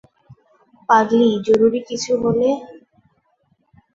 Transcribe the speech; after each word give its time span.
পাগলি, 0.89 1.29
জরুরি 1.45 1.79
কিছু 1.89 2.11
হলে? 2.23 2.49